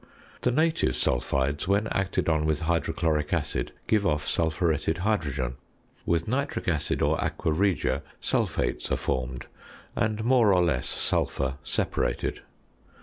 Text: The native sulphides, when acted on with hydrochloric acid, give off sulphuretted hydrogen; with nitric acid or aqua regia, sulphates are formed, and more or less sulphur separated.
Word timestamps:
The 0.41 0.49
native 0.49 0.93
sulphides, 0.95 1.67
when 1.67 1.85
acted 1.89 2.27
on 2.27 2.47
with 2.47 2.61
hydrochloric 2.61 3.31
acid, 3.33 3.71
give 3.85 4.03
off 4.03 4.27
sulphuretted 4.27 4.97
hydrogen; 4.97 5.57
with 6.07 6.27
nitric 6.27 6.67
acid 6.67 7.03
or 7.03 7.23
aqua 7.23 7.51
regia, 7.51 8.01
sulphates 8.19 8.91
are 8.91 8.97
formed, 8.97 9.45
and 9.95 10.23
more 10.23 10.55
or 10.55 10.63
less 10.63 10.89
sulphur 10.89 11.57
separated. 11.63 12.41